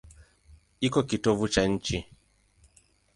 [0.87, 1.97] Iko kitovu cha nchi.